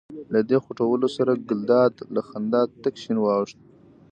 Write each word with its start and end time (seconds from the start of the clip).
له 0.33 0.39
دې 0.49 0.57
خوټولو 0.63 1.07
سره 1.17 1.31
ګلداد 1.47 1.93
له 2.15 2.21
خندا 2.27 2.61
تک 2.83 2.95
شین 3.03 3.17
واوښت. 3.21 3.57